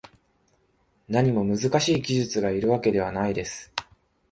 [1.09, 3.71] 何も難しい技術がいるわけではないです